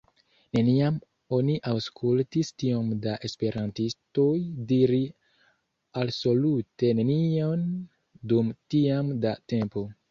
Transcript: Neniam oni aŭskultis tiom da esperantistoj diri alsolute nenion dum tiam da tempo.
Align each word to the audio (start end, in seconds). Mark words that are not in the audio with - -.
Neniam 0.57 0.95
oni 1.37 1.57
aŭskultis 1.71 2.49
tiom 2.63 2.89
da 3.05 3.13
esperantistoj 3.29 4.33
diri 4.73 5.03
alsolute 6.05 6.93
nenion 7.03 7.71
dum 8.33 8.55
tiam 8.75 9.17
da 9.27 9.39
tempo. 9.55 9.89